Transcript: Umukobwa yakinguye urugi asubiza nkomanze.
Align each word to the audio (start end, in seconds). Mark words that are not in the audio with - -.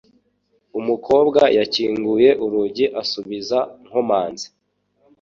Umukobwa 0.79 1.41
yakinguye 1.57 2.29
urugi 2.43 2.85
asubiza 3.01 3.59
nkomanze. 3.85 4.47